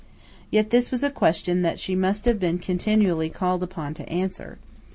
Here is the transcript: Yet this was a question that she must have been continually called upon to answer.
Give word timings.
Yet 0.49 0.71
this 0.71 0.89
was 0.89 1.03
a 1.03 1.11
question 1.11 1.61
that 1.61 1.79
she 1.79 1.93
must 1.93 2.25
have 2.25 2.39
been 2.39 2.57
continually 2.57 3.29
called 3.29 3.61
upon 3.61 3.93
to 3.93 4.09
answer. 4.09 4.57